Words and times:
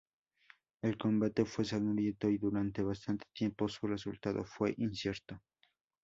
El 0.81 0.97
combate 0.97 1.45
fue 1.45 1.63
sangriento, 1.63 2.27
y 2.27 2.39
durante 2.39 2.81
bastante 2.81 3.27
tiempo 3.35 3.69
su 3.69 3.85
resultado 3.85 4.43
fue 4.43 4.73
incierto. 4.79 5.39